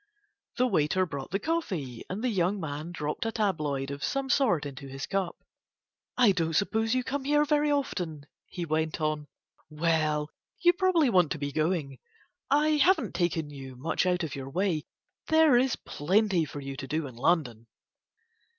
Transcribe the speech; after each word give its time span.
The 0.57 0.65
waiter 0.65 1.05
brought 1.05 1.29
the 1.29 1.37
coffee, 1.37 2.03
and 2.09 2.23
the 2.23 2.29
young 2.29 2.59
man 2.59 2.91
dropped 2.91 3.23
a 3.23 3.31
tabloid 3.31 3.91
of 3.91 4.03
some 4.03 4.31
sort 4.31 4.65
into 4.65 4.87
his 4.87 5.05
cup. 5.05 5.35
"I 6.17 6.31
don't 6.31 6.55
suppose 6.55 6.95
you 6.95 7.03
come 7.03 7.23
here 7.23 7.45
very 7.45 7.69
often," 7.69 8.25
he 8.47 8.65
went 8.65 8.99
on. 8.99 9.27
"Well, 9.69 10.31
you 10.63 10.73
probably 10.73 11.11
want 11.11 11.31
to 11.33 11.37
be 11.37 11.51
going. 11.51 11.99
I 12.49 12.77
haven't 12.77 13.13
taken 13.13 13.51
you 13.51 13.75
much 13.75 14.07
out 14.07 14.23
of 14.23 14.33
your 14.33 14.49
way, 14.49 14.85
there 15.27 15.55
is 15.55 15.75
plenty 15.75 16.45
for 16.45 16.61
you 16.61 16.75
to 16.77 16.87
do 16.87 17.05
in 17.05 17.13
London." 17.15 17.67